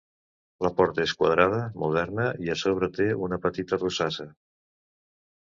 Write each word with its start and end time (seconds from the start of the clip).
La 0.67 0.69
porta 0.77 1.03
és 1.03 1.11
quadrada, 1.19 1.59
moderna 1.83 2.25
i 2.47 2.49
a 2.55 2.57
sobre 2.63 2.91
té 2.97 3.07
una 3.27 3.41
petita 3.45 3.81
rosassa. 3.83 4.29